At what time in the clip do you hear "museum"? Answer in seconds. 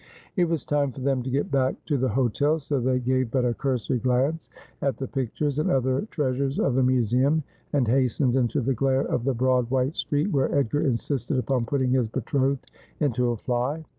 6.81-7.43